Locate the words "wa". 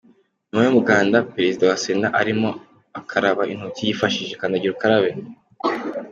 1.69-1.77